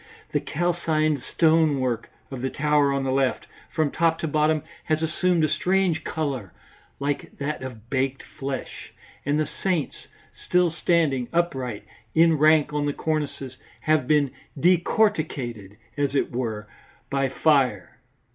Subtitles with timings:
[0.31, 5.03] The calcined stone work of the tower on the left, from top to bottom, has
[5.03, 6.51] assumed a strange colour
[6.99, 8.93] like that of baked flesh,
[9.27, 11.83] and the saints, still standing upright
[12.15, 16.67] in rank on the cornices, have been decorticated, as it were,
[17.11, 17.99] by fire.